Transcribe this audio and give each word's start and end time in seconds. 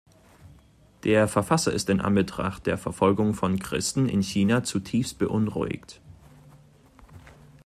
Der 1.03 1.27
Verfasser 1.27 1.71
ist 1.71 1.87
in 1.87 2.01
Anbetracht 2.01 2.65
der 2.65 2.79
Verfolgung 2.79 3.35
von 3.35 3.59
Christen 3.59 4.09
in 4.09 4.23
China 4.23 4.63
zutiefst 4.63 5.19
beunruhigt. 5.19 6.01